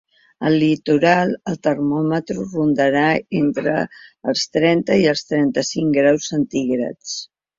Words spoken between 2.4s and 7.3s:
rondarà entre els trenta i els trenta-cinc graus centígrads.